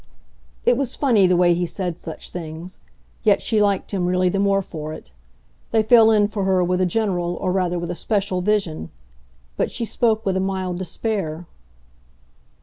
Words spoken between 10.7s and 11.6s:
despair.